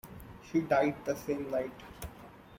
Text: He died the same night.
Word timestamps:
He 0.51 0.61
died 0.61 0.95
the 1.05 1.15
same 1.15 1.51
night. 1.51 1.69